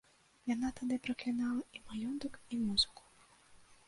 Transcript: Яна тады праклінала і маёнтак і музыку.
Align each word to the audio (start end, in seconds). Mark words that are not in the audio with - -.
Яна 0.51 0.69
тады 0.77 0.95
праклінала 1.07 1.61
і 1.79 1.83
маёнтак 1.89 2.39
і 2.57 2.59
музыку. 2.63 3.03